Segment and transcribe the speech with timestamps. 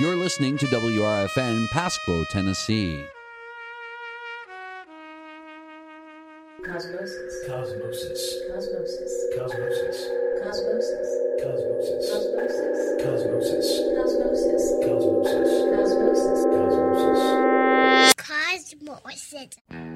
[0.00, 3.06] You're listening to WRFN Pasco, Tennessee.
[6.66, 7.46] Cosmosis.
[7.46, 8.20] Cosmosis.
[8.50, 9.12] Cosmosis.
[9.38, 10.10] Cosmosis.
[10.42, 11.10] Cosmosis.
[11.38, 12.10] Cosmosis.
[12.98, 12.98] Cosmosis.
[13.04, 13.68] Cosmosis.
[13.94, 14.64] Cosmosis.
[14.82, 15.62] Cosmosis.
[15.78, 16.42] Cosmosis.
[16.50, 18.14] Cosmosis.
[18.16, 19.93] Cosmosis.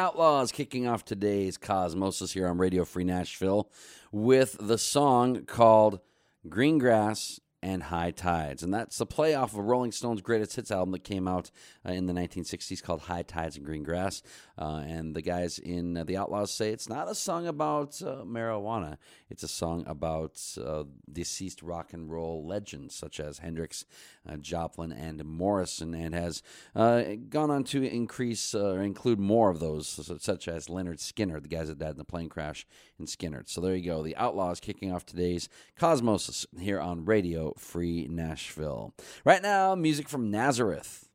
[0.00, 3.68] Outlaws kicking off today's Cosmosis here on Radio Free Nashville
[4.10, 6.00] with the song called
[6.48, 7.38] Green Grass
[7.70, 8.62] and High Tides.
[8.62, 11.50] And that's a play off of Rolling Stones greatest hits album that came out
[11.86, 14.22] uh, in the 1960s called High Tides and Green Grass.
[14.58, 18.24] Uh, and the guys in uh, The Outlaws say it's not a song about uh,
[18.24, 18.96] marijuana,
[19.28, 23.84] it's a song about uh, deceased rock and roll legends such as Hendrix,
[24.28, 26.42] uh, Joplin, and Morrison, and has
[26.74, 29.88] gone on to increase or include more of those,
[30.20, 32.66] such as Lynyrd Skynyrd, the guys that died in the plane crash
[33.06, 33.48] Skynyrd.
[33.48, 34.02] So there you go.
[34.02, 38.94] The Outlaws kicking off today's Cosmosis here on Radio Free Nashville.
[39.24, 41.08] Right now, music from Nazareth.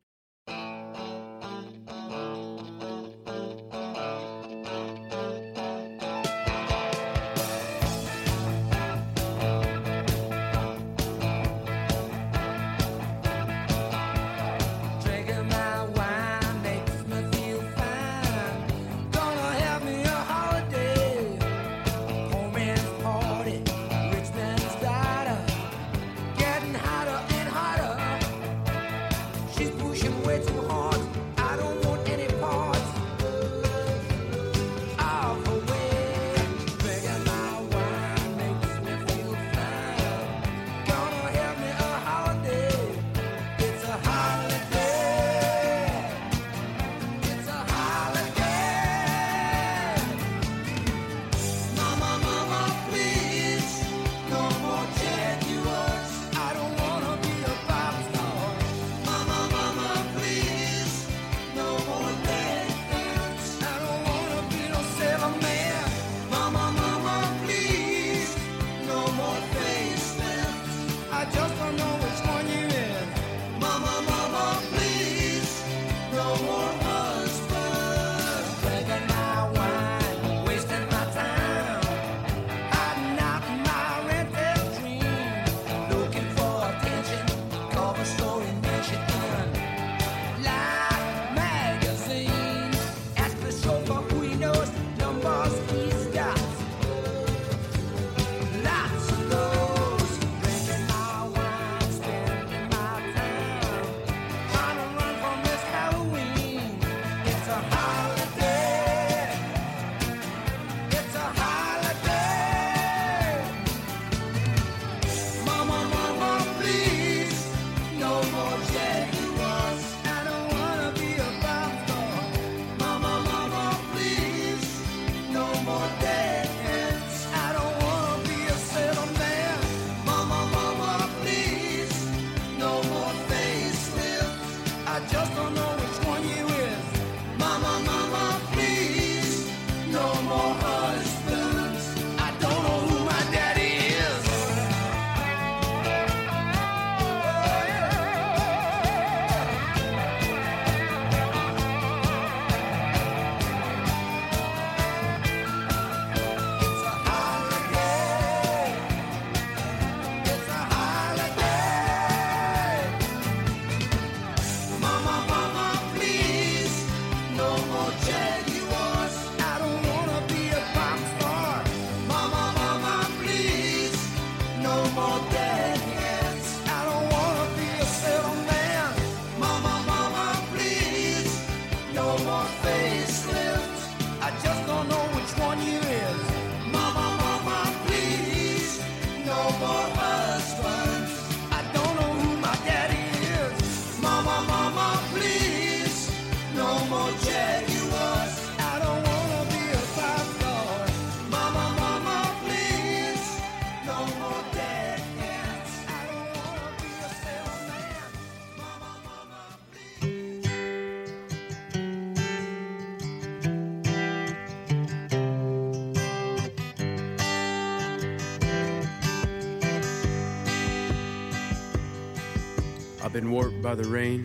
[223.16, 224.22] Been warped by the rain,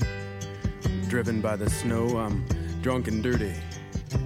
[1.08, 2.18] driven by the snow.
[2.18, 2.46] I'm
[2.82, 3.54] drunk and dirty,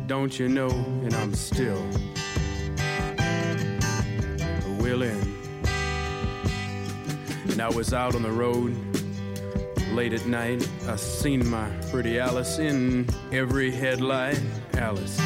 [0.07, 0.71] don't you know?
[1.03, 1.87] And I'm still
[4.79, 5.21] willing.
[7.51, 8.75] And I was out on the road
[9.91, 10.67] late at night.
[10.87, 14.41] I seen my pretty Alice in every headlight.
[14.73, 15.17] Alice,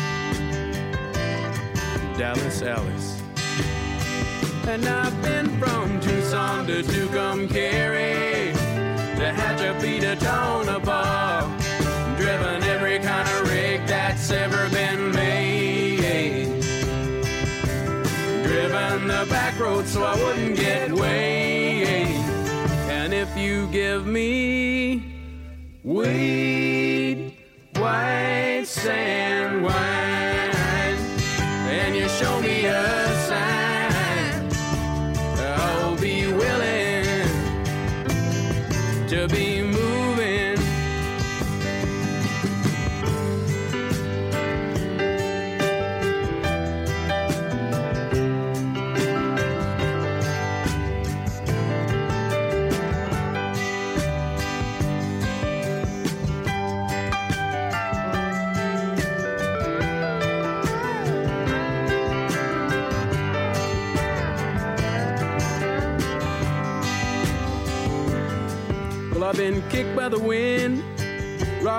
[2.19, 3.21] Dallas, Alice.
[4.67, 8.28] And I've been from Tucson to Tucumcari
[9.19, 11.49] there had beat a ton tone above,
[12.15, 16.61] driven every kind of rig that's ever been made.
[18.43, 22.15] Driven the back road so I wouldn't get weighed.
[22.89, 25.03] And if you give me
[25.83, 27.37] weed,
[27.75, 29.98] white sand, wine.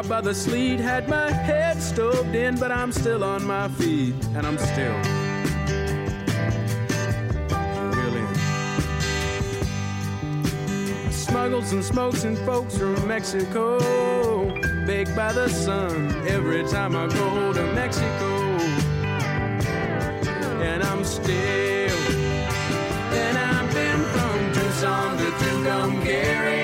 [0.01, 0.81] car by the sleet.
[0.81, 4.15] Had my head stoved in, but I'm still on my feet.
[4.35, 4.97] And I'm still.
[7.99, 8.27] Really.
[11.13, 13.79] Smuggles and smokes and folks from Mexico.
[14.87, 18.31] Baked by the sun every time I go to Mexico.
[20.63, 21.97] And I'm still.
[23.23, 26.60] And I've been from Tucson to Tucumcari.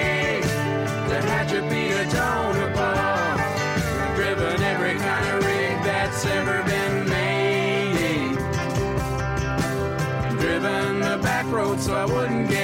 [12.08, 12.55] wouldn't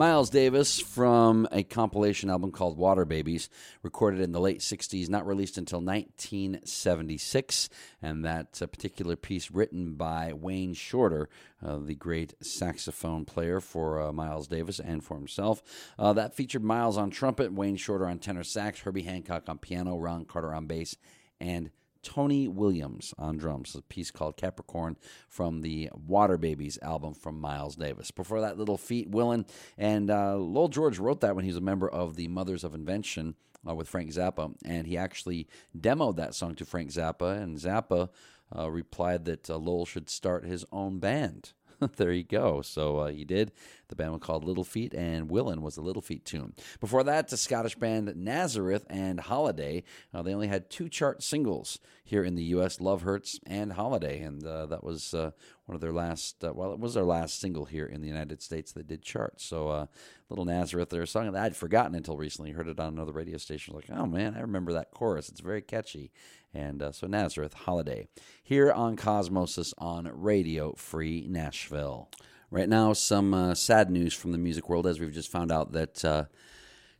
[0.00, 3.50] Miles Davis from a compilation album called Water Babies,
[3.82, 7.68] recorded in the late 60s, not released until 1976.
[8.00, 11.28] And that uh, particular piece written by Wayne Shorter,
[11.62, 15.62] uh, the great saxophone player for uh, Miles Davis and for himself.
[15.98, 19.98] Uh, that featured Miles on trumpet, Wayne Shorter on tenor sax, Herbie Hancock on piano,
[19.98, 20.96] Ron Carter on bass,
[21.42, 21.68] and
[22.02, 24.96] Tony Williams on drums, a piece called Capricorn
[25.28, 28.10] from the Water Babies album from Miles Davis.
[28.10, 31.62] Before that, Little Feat, Willin, and uh, Lowell George wrote that when he was a
[31.62, 33.34] member of the Mothers of Invention
[33.68, 35.46] uh, with Frank Zappa, and he actually
[35.78, 38.08] demoed that song to Frank Zappa, and Zappa
[38.56, 41.52] uh, replied that uh, Lowell should start his own band.
[41.96, 42.62] there you go.
[42.62, 43.52] So uh, he did.
[43.90, 46.54] The band was called Little Feat, and Willin was the Little Feat tune.
[46.80, 49.82] Before that, the Scottish band Nazareth and Holiday.
[50.14, 52.80] Uh, they only had two chart singles here in the U.S.
[52.80, 55.32] Love Hurts and Holiday, and uh, that was uh,
[55.66, 56.42] one of their last.
[56.44, 59.40] Uh, well, it was their last single here in the United States that did chart.
[59.40, 59.86] So, uh,
[60.28, 62.52] Little Nazareth, they're song that I'd forgotten until recently.
[62.52, 63.74] Heard it on another radio station.
[63.74, 65.28] Like, oh man, I remember that chorus.
[65.28, 66.12] It's very catchy.
[66.54, 68.08] And uh, so Nazareth Holiday
[68.42, 72.08] here on Cosmosis on Radio Free Nashville.
[72.52, 75.70] Right now, some uh, sad news from the music world as we've just found out
[75.70, 76.24] that uh,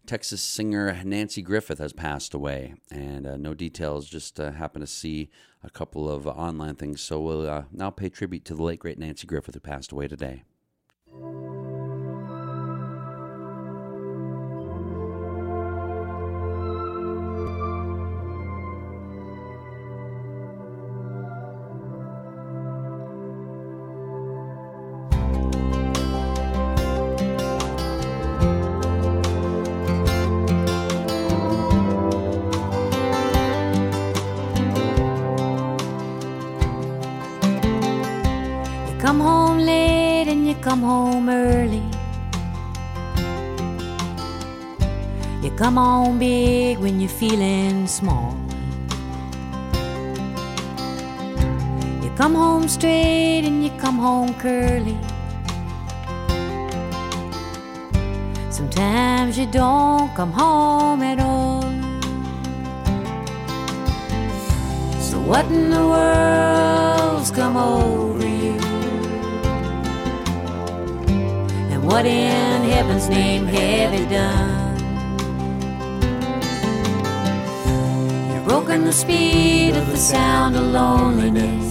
[0.06, 2.74] Texas singer Nanci Griffith has passed away.
[2.88, 5.28] And uh, no details, just uh, happen to see
[5.64, 7.00] a couple of online things.
[7.00, 10.06] So we'll uh, now pay tribute to the late, great Nanci Griffith who passed away
[10.06, 10.44] today.
[60.20, 61.62] Come home at all.
[65.00, 68.58] So, what in the world's come over you?
[71.72, 74.76] And what in heaven's name have you done?
[78.30, 81.68] You've broken the speed of the sound of loneliness.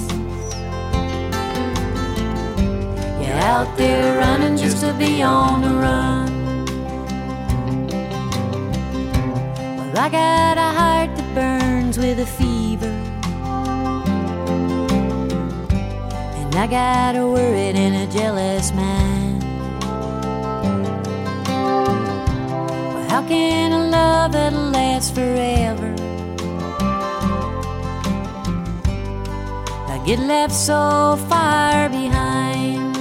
[3.21, 6.38] You're out there running just to be on the run.
[10.01, 12.87] I got a heart that burns with a fever.
[16.39, 19.43] And I got a worried and a jealous mind.
[22.93, 25.93] Well, how can a love that lasts forever?
[29.93, 32.95] I get left so far behind.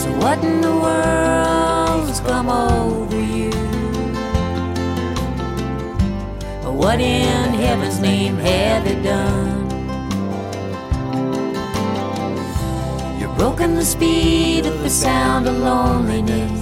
[0.00, 3.23] So what in the world's come over
[6.84, 9.70] What in heaven's name have you done?
[13.18, 16.52] You've broken the speed of the sound of loneliness.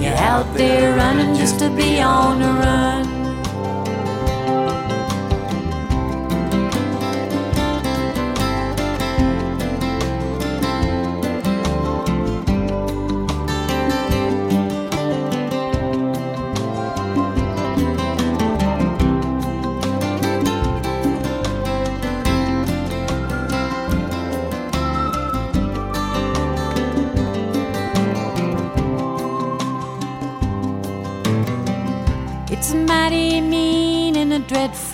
[0.00, 3.13] You're out there running just to be on the run.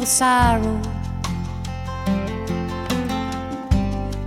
[0.01, 0.81] Dreadful sorrow.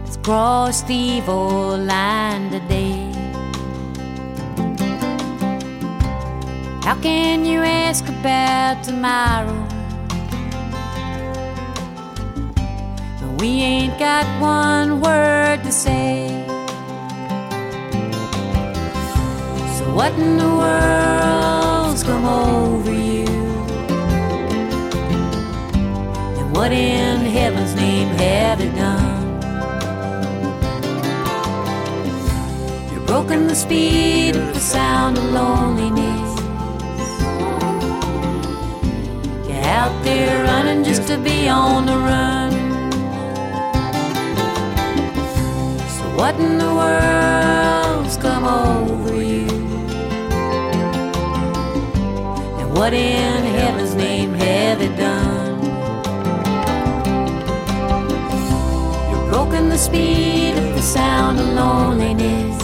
[0.05, 3.11] It's crossed the evil line today.
[6.83, 9.59] How can you ask about tomorrow?
[13.39, 16.29] We ain't got one word to say.
[19.77, 23.12] So what in the world's come over you?
[26.53, 29.23] What in heaven's name have you done?
[32.93, 36.29] You've broken the speed of the sound of loneliness.
[39.47, 42.51] You're out there running just to be on the run.
[45.95, 49.47] So What in the world's come over you?
[52.59, 55.22] And what in heaven's name have you done?
[59.83, 62.57] Speed of the sound of loneliness.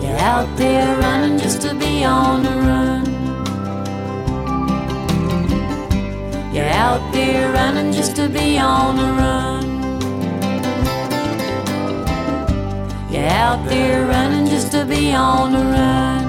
[0.00, 3.04] You're out there running just to be on the run.
[6.54, 9.64] You're out there running just to be on the run.
[13.12, 16.23] You're out there running just to be on the run.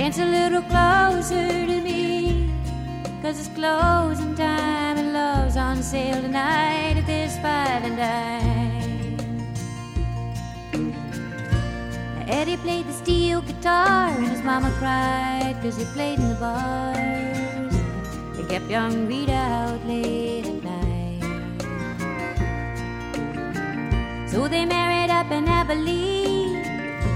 [0.00, 2.48] Dance a little closer to me.
[3.20, 9.18] Cause it's closing time and love's on sale tonight at this five and dime.
[12.26, 17.74] Eddie played the steel guitar and his mama cried cause he played in the bars.
[18.38, 21.20] They kept young Rita out late at night.
[24.30, 26.64] So they married up in Abilene,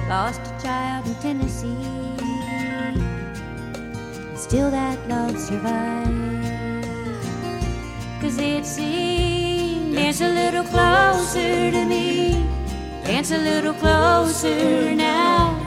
[0.07, 1.94] lost a child in Tennessee.
[4.55, 6.87] Still that love survived.
[8.21, 12.47] Cause they'd sing, dance a little closer to me.
[13.03, 15.59] Dance a little closer now.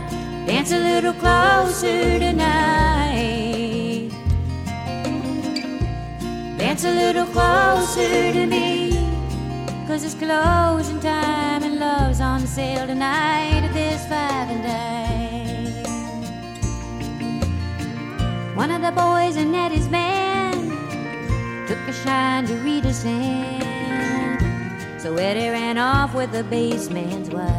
[0.48, 4.10] Dance a little closer tonight.
[6.58, 8.92] Dance a little closer to me.
[9.86, 15.07] Cause it's closing time and love's on sale tonight at this five and dime.
[18.58, 20.72] One of the boys in Eddie's band
[21.68, 23.62] took a shine to Rita's hand.
[25.00, 27.54] So Eddie ran off with the bassman's wife.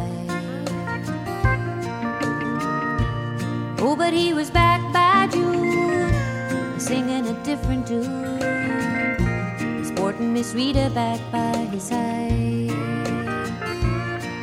[3.79, 8.39] Oh, but he was back by June, singing a different tune
[9.85, 12.71] sporting Miss Rita back by his side.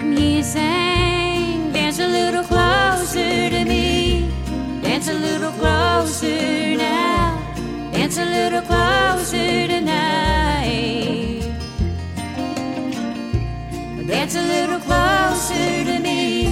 [0.00, 2.44] And he sang, Dance a little
[6.18, 7.36] closer now,
[7.92, 11.42] dance a little closer tonight.
[14.06, 16.46] Dance a little closer to me,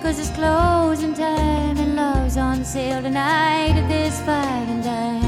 [0.00, 5.19] cause it's closing time and love's on sale tonight at this five and dime.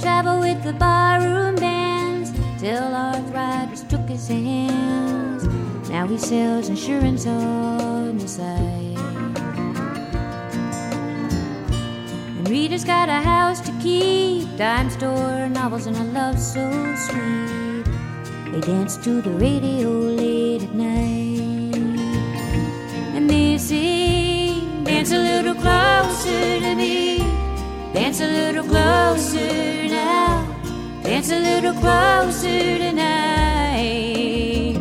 [0.00, 5.46] Traveled with the barroom bands till our arthritis took his hands.
[5.88, 8.98] Now he sells insurance on the side.
[12.36, 17.84] And Rita's got a house to keep, dime store, novels, and a love so sweet.
[18.52, 21.76] They dance to the radio late at night.
[23.14, 27.03] And they sing, dance a little closer to me.
[28.04, 30.44] Dance a little closer now.
[31.02, 34.76] Dance a little closer tonight.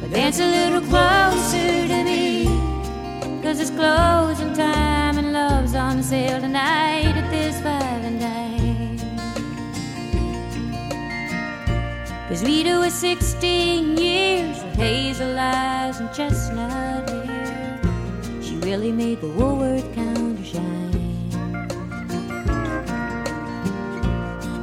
[0.00, 2.46] But dance a little closer to me.
[3.42, 8.98] Cause it's closing time and love's on sale tonight at this five and dime.
[12.28, 17.80] Cause Rita was 16 years with hazel eyes and chestnut hair.
[18.40, 20.13] She really made the Woolworth counter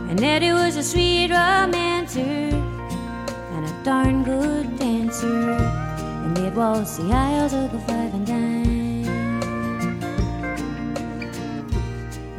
[0.10, 5.52] And Eddie was a sweet romancer and a darn good dancer.
[5.52, 9.06] And they it was the aisles of the Five and Dime.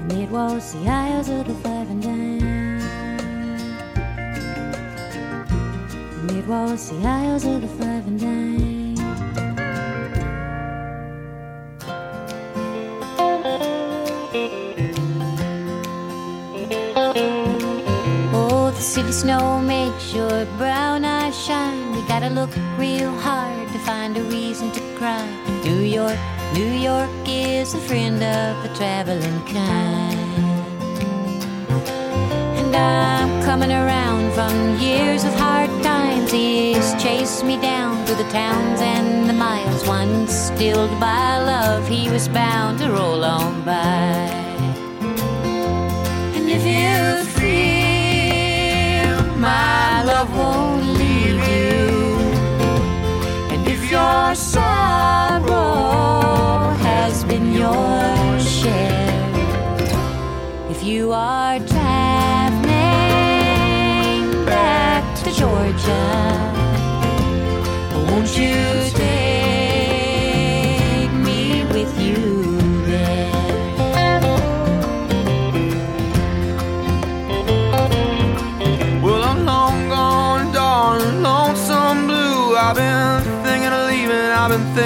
[0.01, 2.81] And it was the aisles of the Five and Dime.
[6.21, 8.72] And it was the aisles of the Five and Dime.
[18.93, 21.93] City snow makes your brown eyes shine.
[21.93, 25.27] We gotta look real hard to find a reason to cry.
[25.65, 26.19] New York,
[26.53, 30.21] New York is a friend of the traveling kind.
[32.61, 36.31] And I'm coming around from years of hard times.
[36.31, 39.89] He's chased me down through the towns and the miles.
[39.89, 44.42] Once stilled by love, he was bound to roll on by.
[54.33, 55.53] Your sorrow
[56.81, 59.31] has been your share,
[60.71, 62.63] if you are traveling
[64.47, 66.07] back to Georgia,
[68.09, 69.02] won't you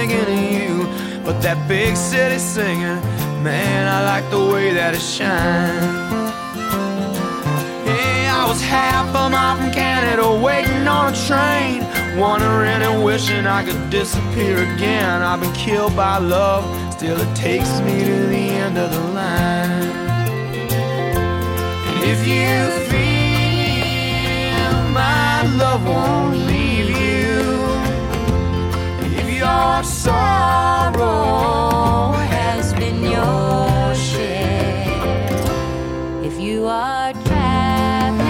[0.06, 0.86] thinking of you.
[1.24, 3.00] But that big city singing,
[3.42, 5.84] man, I like the way that it shines.
[7.86, 11.82] Yeah, I was half a mile from Canada, waiting on a train,
[12.18, 15.22] wondering and wishing I could disappear again.
[15.22, 19.90] I've been killed by love, still it takes me to the end of the line.
[21.88, 23.16] And if you feel
[24.92, 26.55] my love won't leave
[29.46, 31.12] your sorrow
[32.36, 34.88] has been your share.
[36.28, 38.26] If you are traveling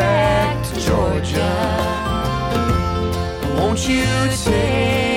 [0.00, 1.52] back to Georgia,
[3.56, 4.06] won't you
[4.44, 5.09] take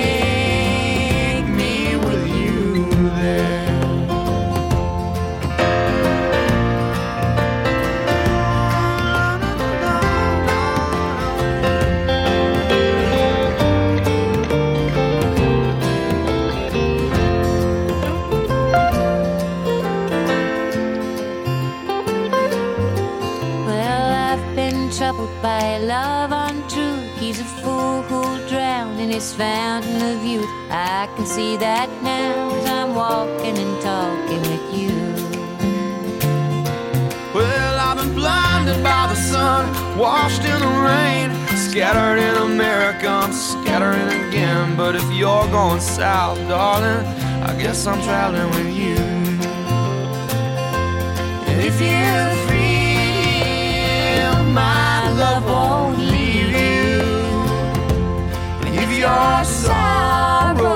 [25.44, 26.96] by love untrue.
[27.20, 30.48] He's a fool who'll drown in his fountain of youth.
[30.70, 34.94] I can see that now as I'm walking and talking with you.
[37.34, 39.62] Well, I've been blinded by the sun,
[39.98, 41.28] washed in the rain,
[41.68, 44.76] scattered in America, I'm scattering again.
[44.78, 47.04] But if you're going south, darling,
[47.48, 48.96] I guess I'm traveling with you.
[51.48, 52.53] And if you feel my love
[55.46, 57.02] won't leave you,
[58.66, 60.74] and if your sorrow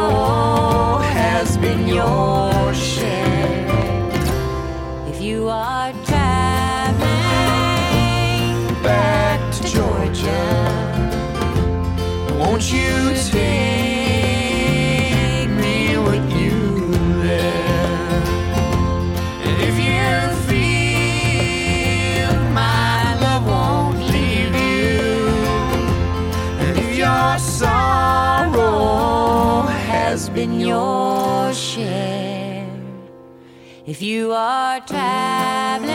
[0.99, 3.67] has been your share.
[5.09, 7.09] If you are traveling
[8.83, 10.47] back to Georgia.
[12.39, 13.78] Won't you take
[30.39, 32.65] been your share.
[33.87, 35.89] If you are traveling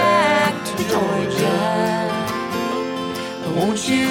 [0.00, 1.60] back to Georgia,
[3.56, 4.08] Won't you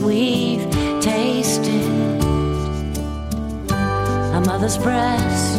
[0.00, 0.70] we've
[1.00, 1.82] tasted.
[4.32, 5.58] A mother's breast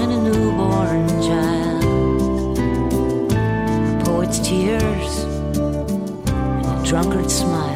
[0.00, 2.58] and a newborn child
[3.32, 5.24] A poet's tears
[6.28, 7.69] and a drunkard's smile.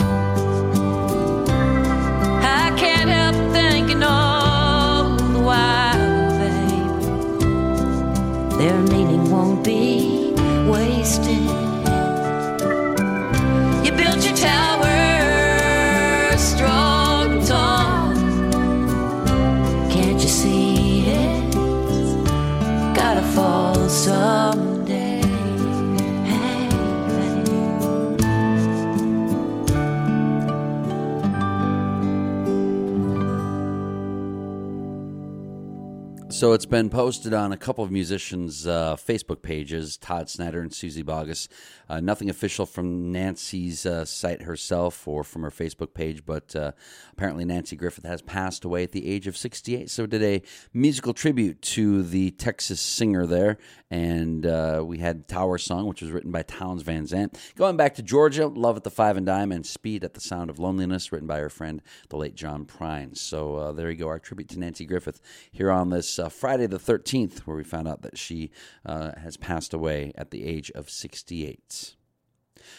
[36.44, 40.74] So it's been posted on a couple of musicians' uh, Facebook pages, Todd Snider and
[40.74, 41.48] Suzy Bogguss.
[41.88, 46.72] Uh, nothing official from Nanci's uh, site herself or from her Facebook page, but uh,
[47.12, 49.88] apparently Nanci Griffith has passed away at the age of 68.
[49.88, 50.42] So did a
[50.74, 53.56] musical tribute to the Texas singer there,
[53.94, 57.38] and uh, we had Tower Song, which was written by Townes Van Zandt.
[57.54, 60.50] Going back to Georgia, Love at the Five and Dime, and Speed at the Sound
[60.50, 63.16] of Loneliness, written by her friend, the late John Prine.
[63.16, 65.20] So uh, there you go, our tribute to Nanci Griffith
[65.52, 68.50] here on this uh, Friday the 13th, where we found out that she
[68.84, 71.94] uh, has passed away at the age of 68.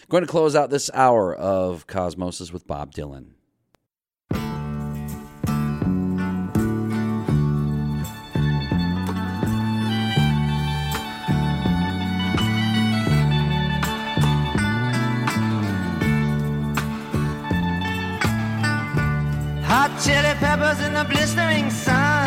[0.10, 3.36] Going to close out this hour of Cosmosis with Bob Dylan.
[19.78, 22.25] Hot chili peppers in the blistering sun.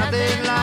[0.00, 0.59] una de las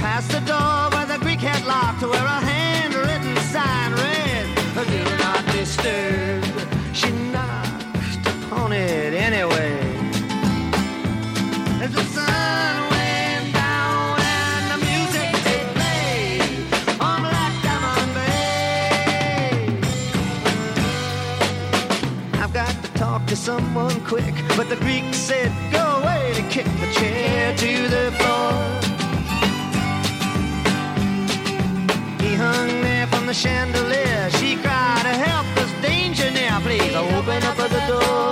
[0.00, 4.46] Past the door where the Greek had locked, where a handwritten sign read,
[4.88, 6.42] Do not disturb.
[6.94, 9.76] She knocked upon it anyway.
[11.84, 16.40] As the sun went down and the music did play
[16.98, 19.50] on Black Diamond Bay.
[22.40, 26.64] I've got to talk to someone quick, but the Greek said, Go away to kick
[26.80, 28.79] the chair to the floor.
[32.40, 34.30] hung there from the chandelier.
[34.38, 36.94] She cried, help, us, danger now, please.
[36.94, 38.29] Open up the door.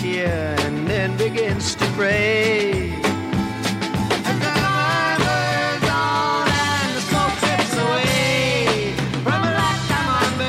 [0.00, 3.02] here and then begins to break.
[3.02, 4.32] The
[4.64, 5.84] fire burns
[6.48, 7.36] and the smoke
[7.84, 8.94] away
[9.24, 10.40] from a lifetime.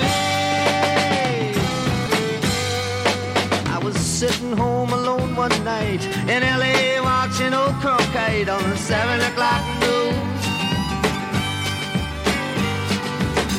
[3.76, 7.02] I was sitting home alone one night in L.A.
[7.02, 10.45] watching old Cronkite on the 7 o'clock news.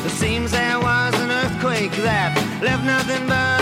[0.07, 3.62] It seems there was an earthquake that left nothing but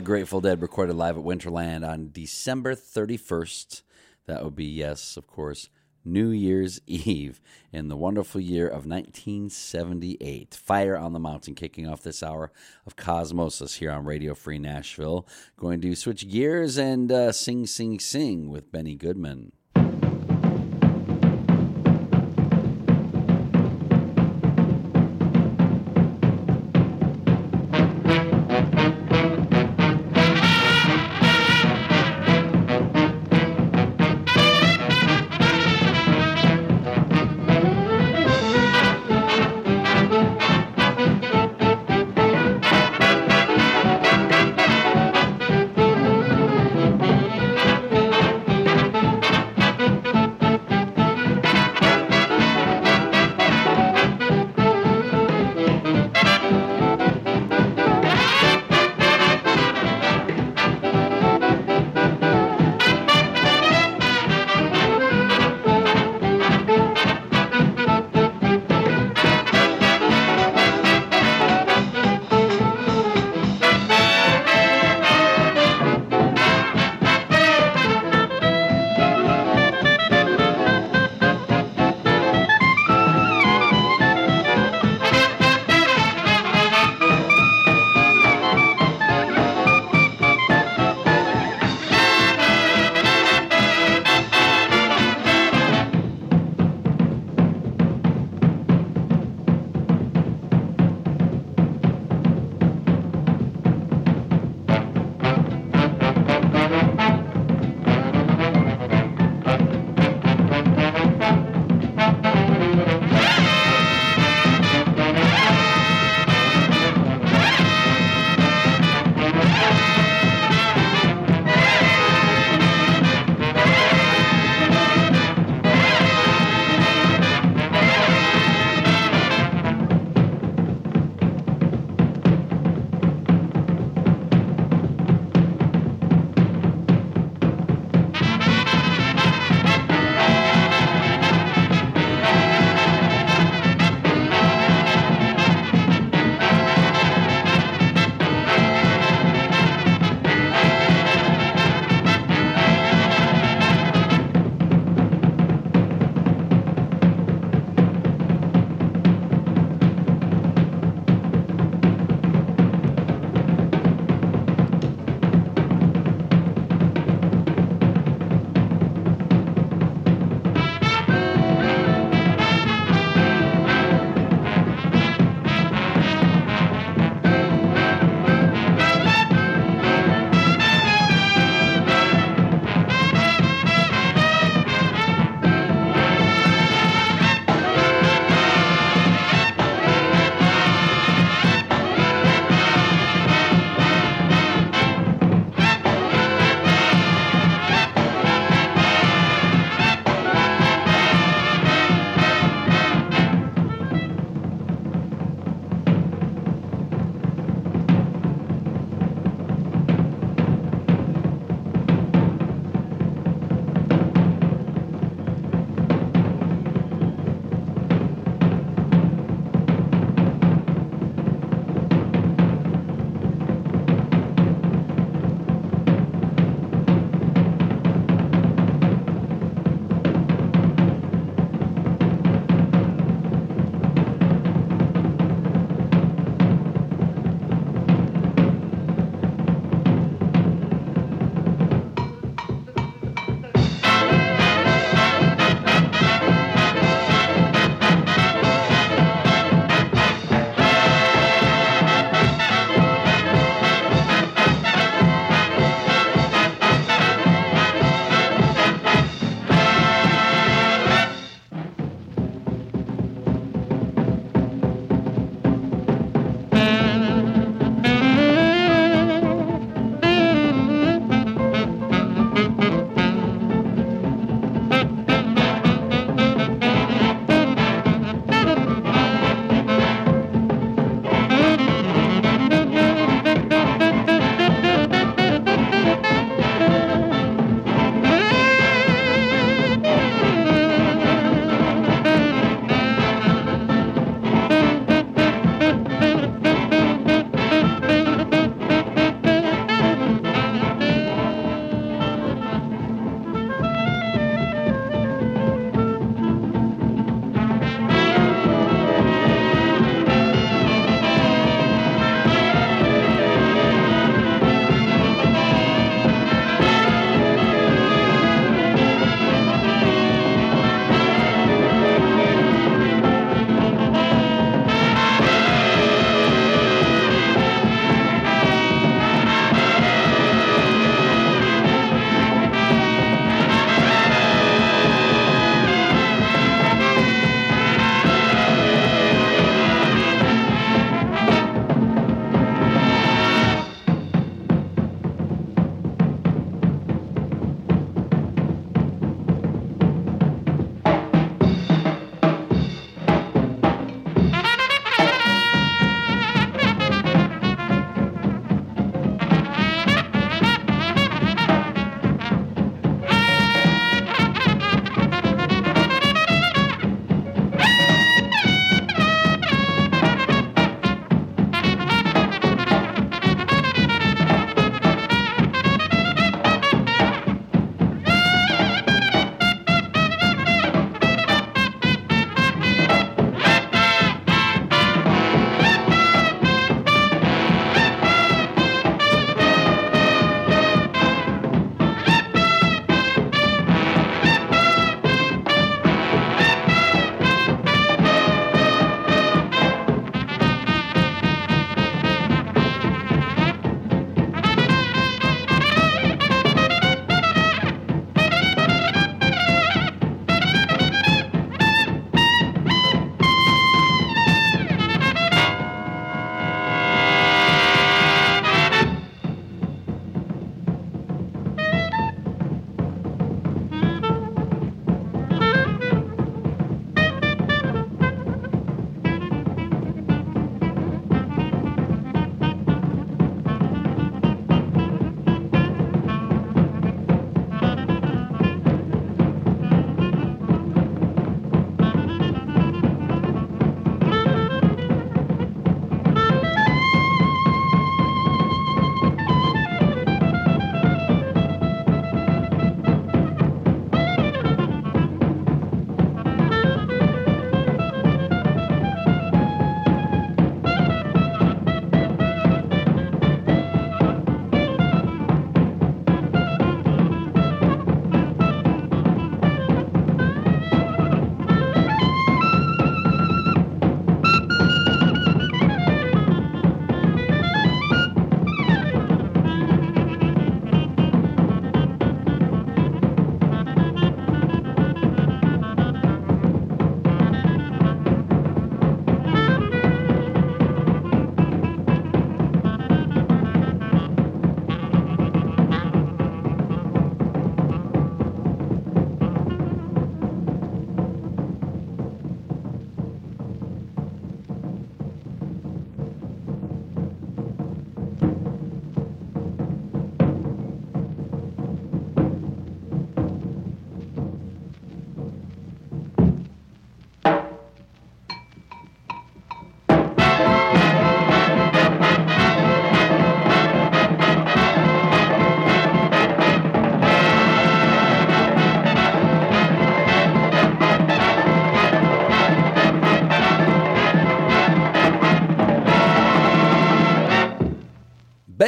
[0.00, 3.82] Grateful Dead recorded live at Winterland on December 31st.
[4.26, 5.68] That would be, yes, of course,
[6.04, 7.40] New Year's Eve
[7.72, 10.54] in the wonderful year of 1978.
[10.54, 12.50] Fire on the Mountain kicking off this hour
[12.86, 15.26] of Cosmosis here on Radio Free Nashville.
[15.56, 19.52] Going to switch gears and uh, sing, sing, sing with Benny Goodman.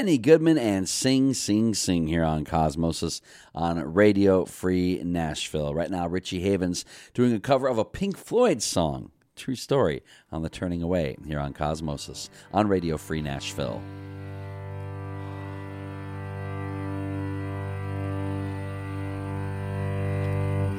[0.02, 3.20] Benny Goodman and Sing, Sing, Sing here on Cosmosis
[3.54, 5.72] on Radio Free Nashville.
[5.74, 6.84] Right now, Richie Havens
[7.14, 10.02] doing a cover of a Pink Floyd song, True Story,
[10.32, 13.80] on the Turning Away here on Cosmosis on Radio Free Nashville.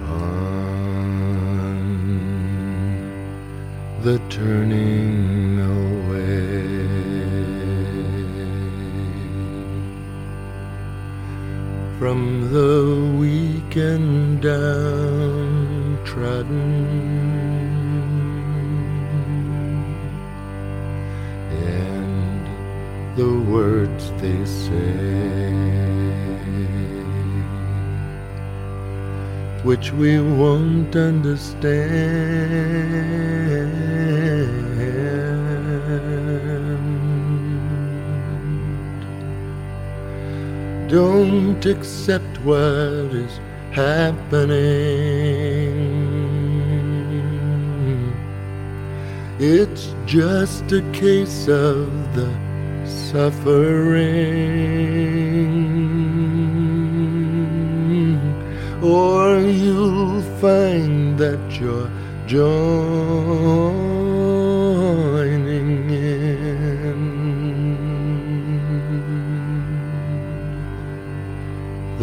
[0.06, 0.44] on
[4.02, 5.33] the turning
[12.04, 15.64] From the weak and downtrodden,
[21.50, 22.46] and
[23.16, 25.54] the words they say
[29.64, 31.84] which we won't understand.
[40.94, 43.40] Don't accept what is
[43.72, 44.54] happening.
[49.40, 52.32] It's just a case of the
[52.86, 54.04] suffering
[58.84, 61.90] or you'll find that you're
[62.28, 63.93] joining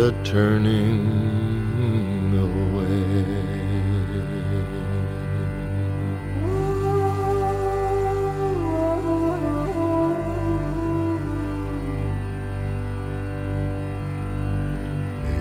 [0.01, 1.05] the turning
[2.47, 3.05] away.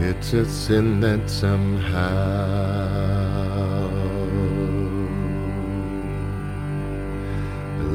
[0.10, 2.10] It's a sin that somehow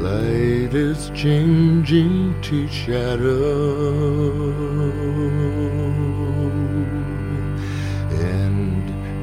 [0.05, 4.25] light is changing to shadow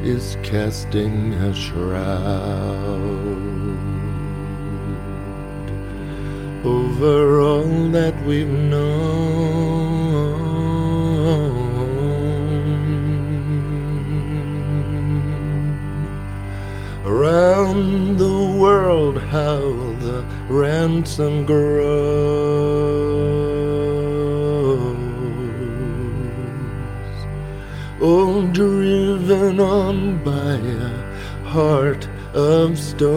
[0.05, 2.03] is casting a shroud
[6.65, 9.63] over all that we've known.
[17.05, 19.61] Around the world, how
[20.01, 22.43] the ransom grows.
[28.01, 28.49] Oh,
[29.33, 30.91] driven on by a
[31.49, 33.13] heart of stone.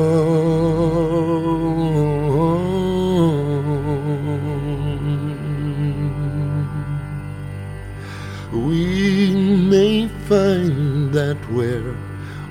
[8.53, 9.35] We
[9.69, 11.97] may find that we're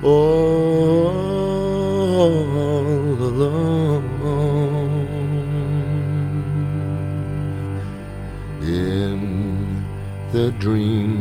[0.03, 1.15] all
[3.31, 4.05] alone
[8.61, 9.83] in
[10.31, 11.14] the dreams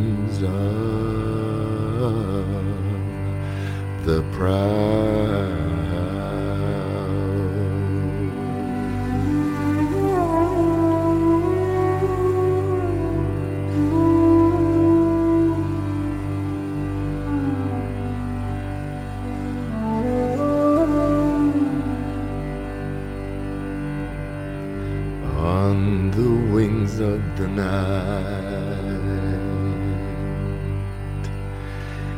[25.44, 28.43] on the wings of the night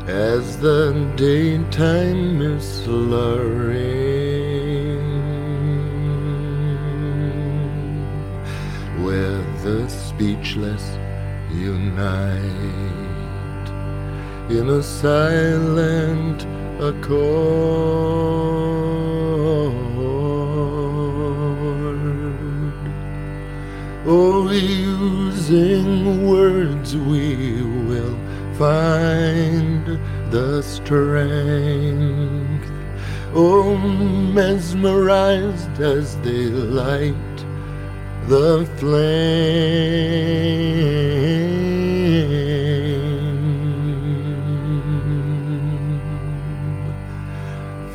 [0.09, 3.77] as the daytime is slurring.
[9.05, 10.85] Where the speechless
[11.53, 12.43] unite
[14.49, 16.47] in a silent
[16.81, 17.67] accord.
[24.09, 28.17] Oh, using words we will
[28.57, 29.66] find
[30.31, 32.71] the strength.
[33.35, 37.37] Oh, mesmerized as they light
[38.29, 39.17] the flame.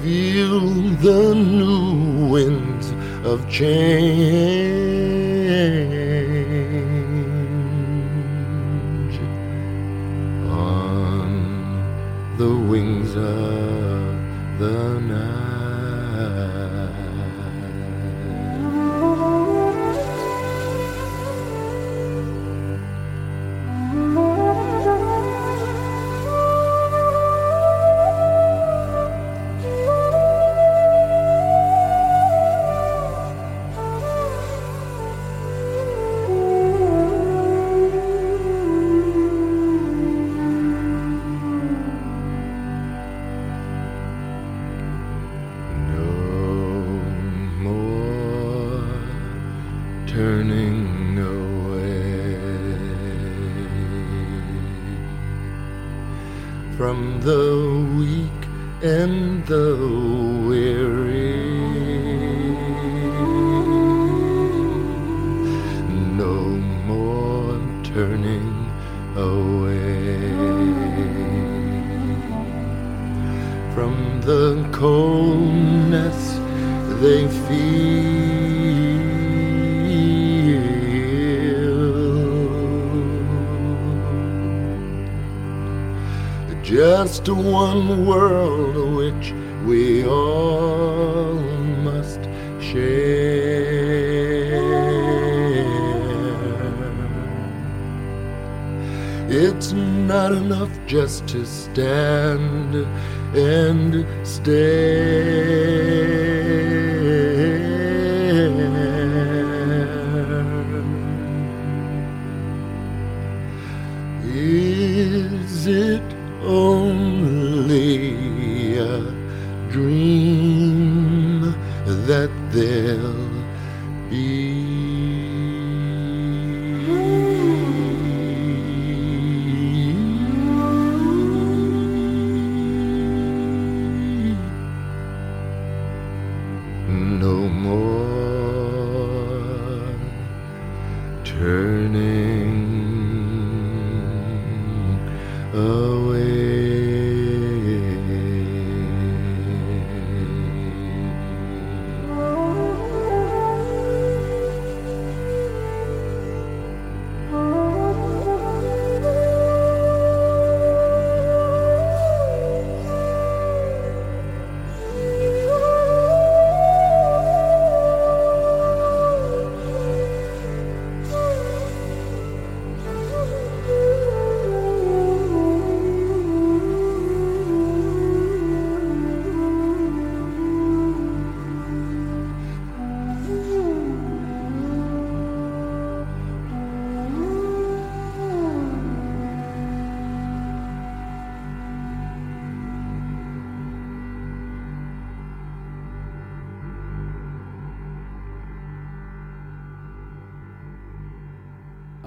[0.02, 0.60] Feel
[1.08, 2.92] the new winds
[3.26, 4.81] of change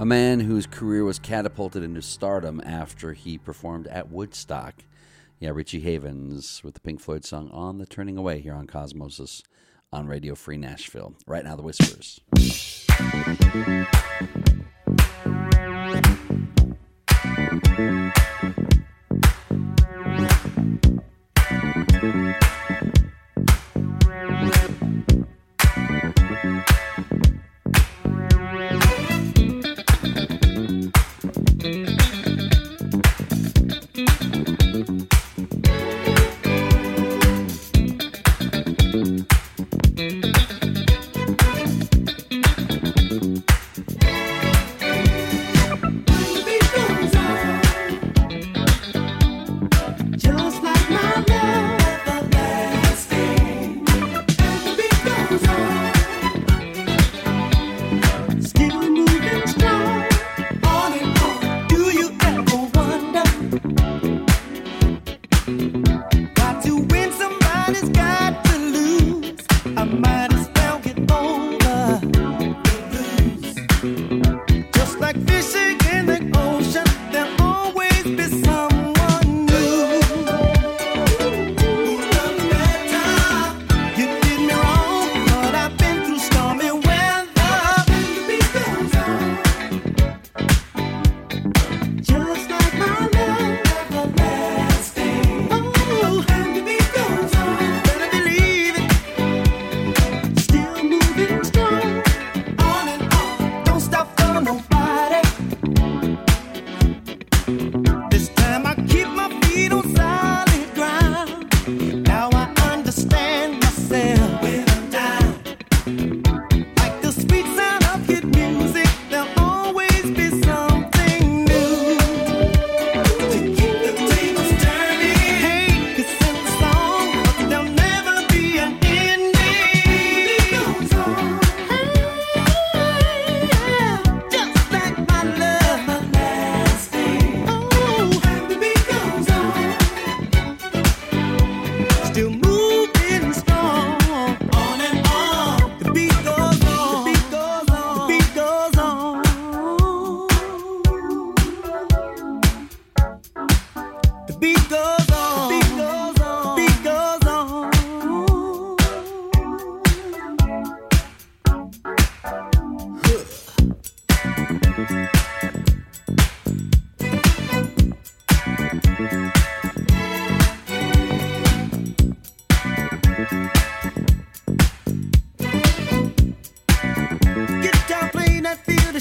[0.04, 4.74] A man whose career was catapulted into stardom after he performed at Woodstock.
[5.40, 9.40] Yeah, Richie Havens with the Pink Floyd song On the Turning Away here on Cosmosis
[9.90, 11.14] on Radio Free Nashville.
[11.26, 12.20] Right now, The Whispers.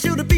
[0.05, 0.32] you the.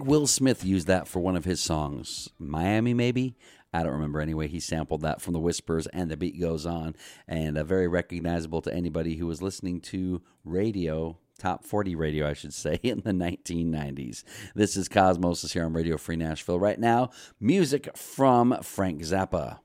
[0.00, 3.36] think Will Smith used that for one of his songs, Miami, maybe.
[3.72, 4.48] I don't remember anyway.
[4.48, 6.96] He sampled that from The Whispers, and the beat goes on,
[7.28, 12.32] and uh, very recognizable to anybody who was listening to radio top 40 radio, I
[12.32, 14.24] should say, in the 1990s.
[14.54, 16.58] This is Cosmosis here on Radio Free Nashville.
[16.58, 19.58] Right now, music from Frank Zappa.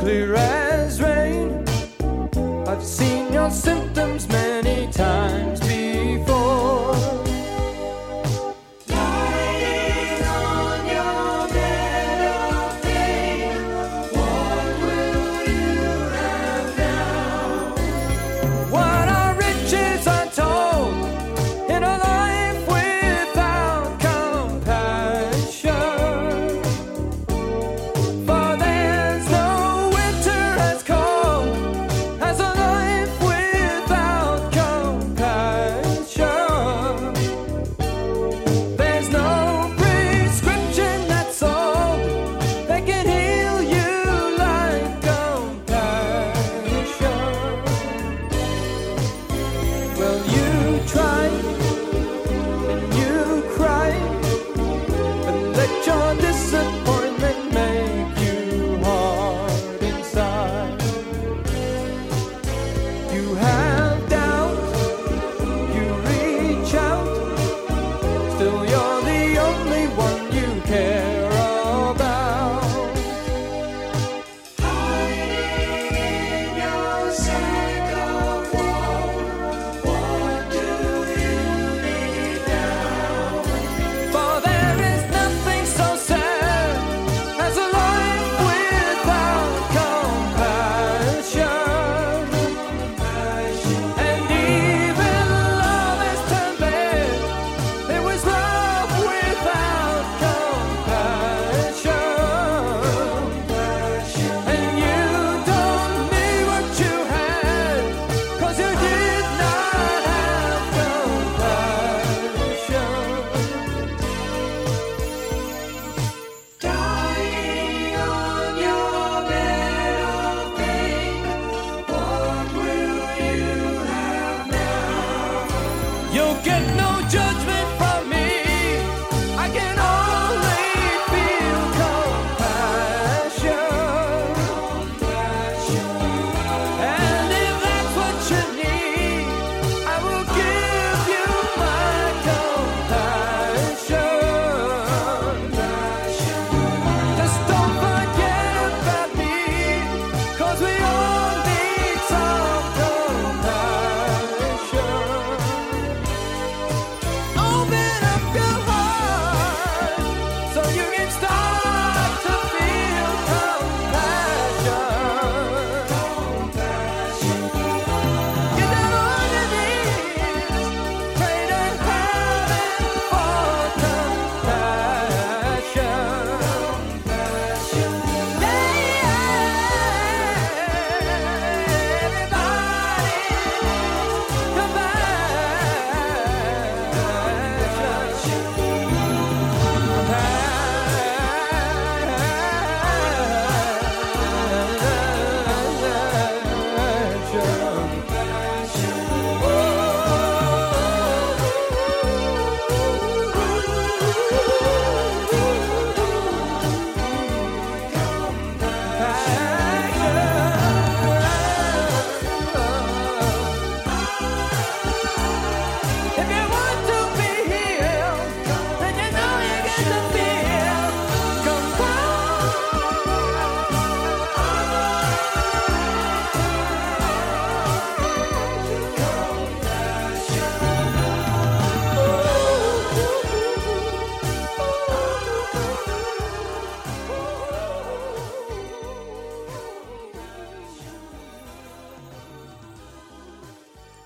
[0.05, 1.65] clear as rain.
[2.67, 4.54] I've seen your symptoms many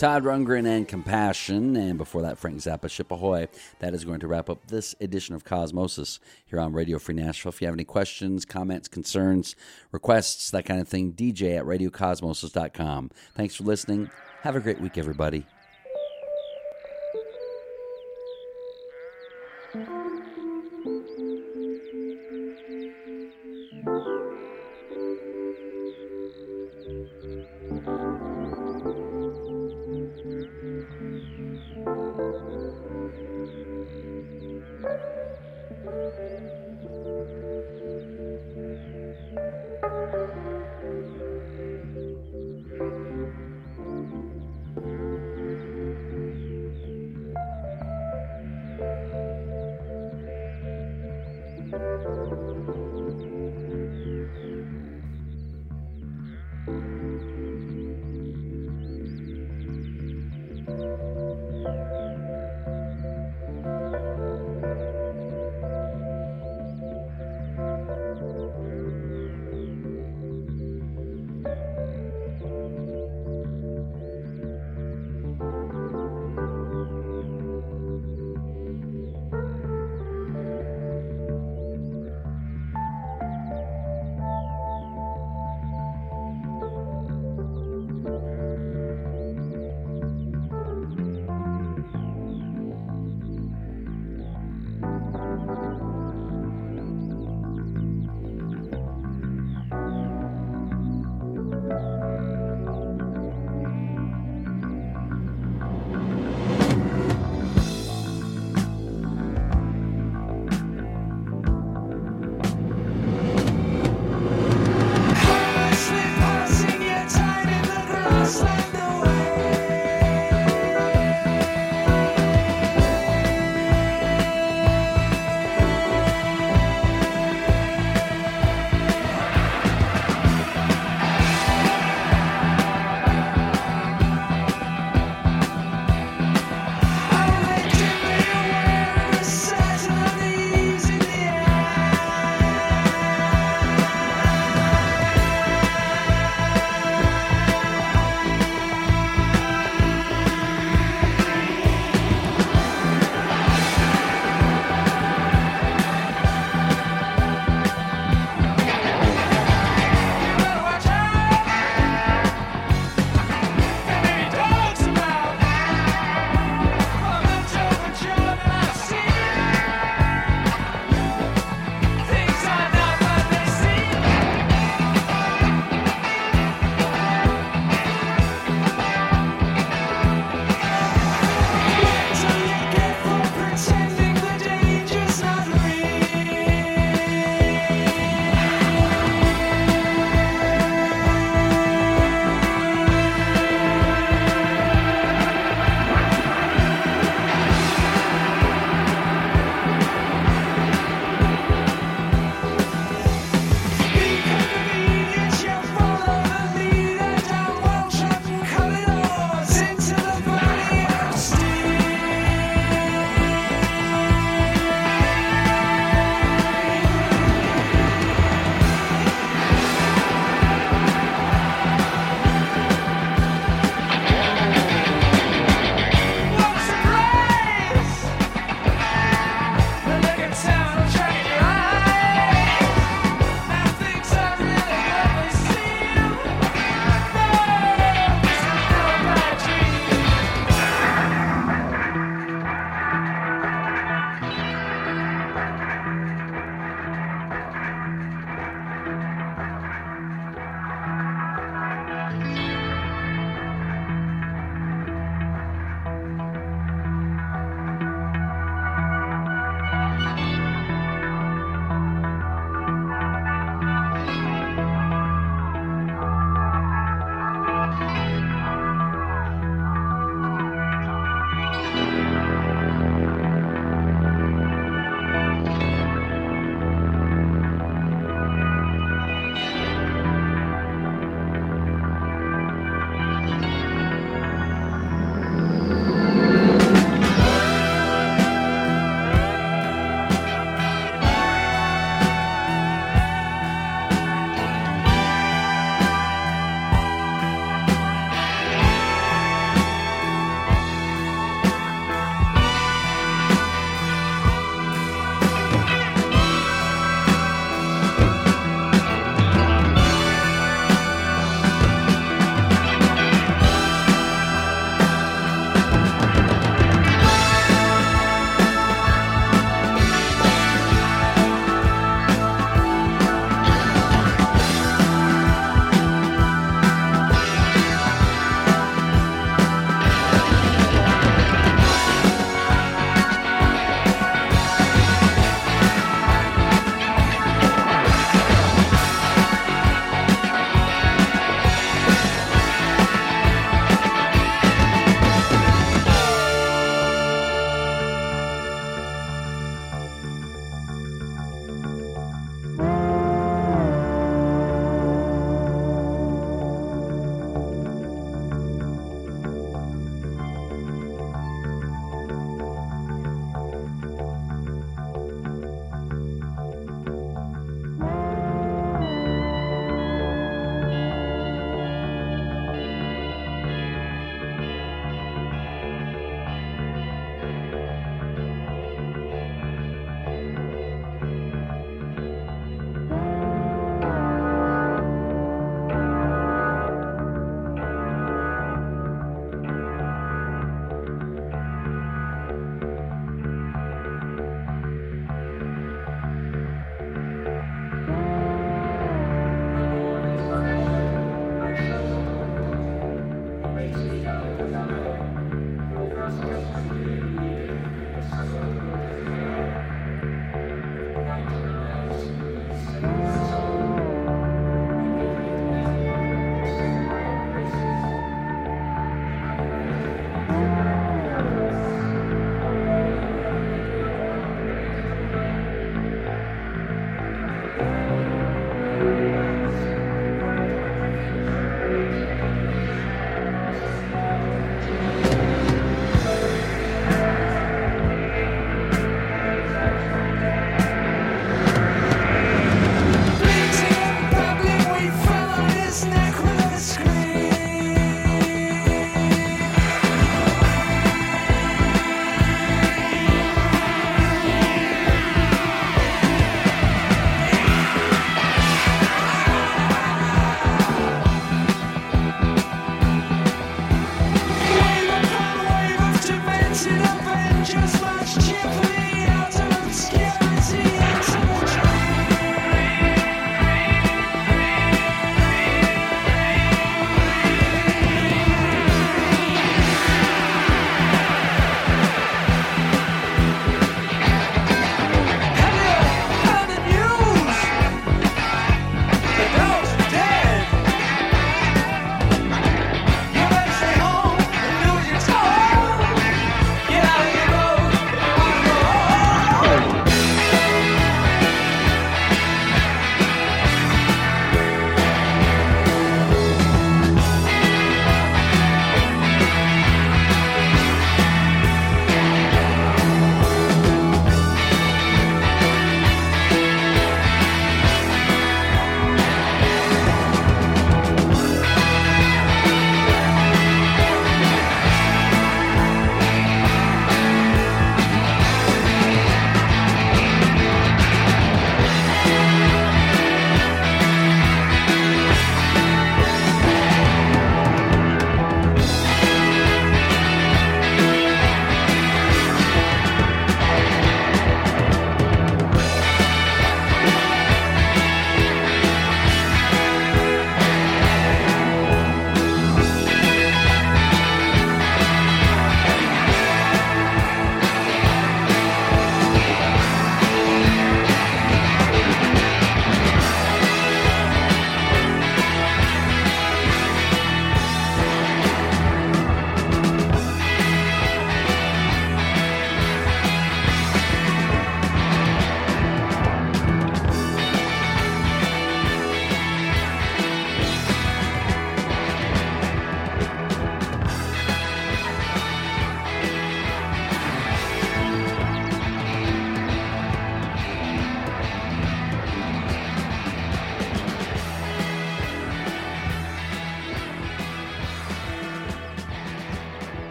[0.00, 3.48] Todd Rundgren and Compassion, and before that, Frank Zappa, Ship Ahoy.
[3.80, 7.50] That is going to wrap up this edition of Cosmosis here on Radio Free Nashville.
[7.50, 9.56] If you have any questions, comments, concerns,
[9.92, 13.10] requests, that kind of thing, DJ at radiocosmosis.com.
[13.34, 14.10] Thanks for listening.
[14.40, 15.44] Have a great week, everybody.